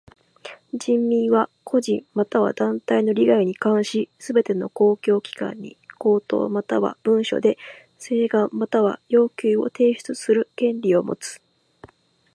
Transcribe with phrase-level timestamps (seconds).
[0.73, 7.55] 人民は個人または団体の利害に関しすべての公共機関に口頭または文書で
[7.99, 11.39] 請願または要求を提出する権利をもつ。